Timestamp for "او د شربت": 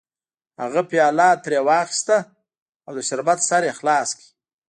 2.85-3.39